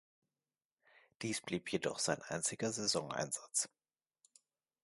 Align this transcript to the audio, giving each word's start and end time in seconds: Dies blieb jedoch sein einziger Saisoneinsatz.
Dies 1.21 1.41
blieb 1.41 1.71
jedoch 1.71 1.99
sein 1.99 2.19
einziger 2.23 2.71
Saisoneinsatz. 2.73 3.69